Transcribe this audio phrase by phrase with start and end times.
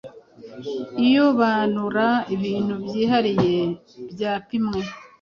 [1.05, 3.61] iobanura ibintu byihariye,
[4.11, 4.79] byapimwe,